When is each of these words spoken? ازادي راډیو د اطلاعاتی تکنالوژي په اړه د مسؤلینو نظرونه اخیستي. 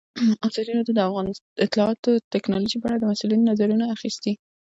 ازادي 0.47 0.71
راډیو 0.77 0.95
د 0.95 1.01
اطلاعاتی 1.65 2.13
تکنالوژي 2.33 2.77
په 2.79 2.87
اړه 2.89 2.97
د 2.99 3.03
مسؤلینو 3.11 3.47
نظرونه 3.51 3.85
اخیستي. 3.95 4.33